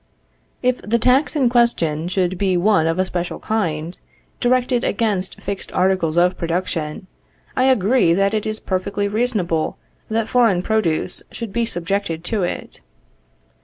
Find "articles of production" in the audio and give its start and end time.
5.73-7.05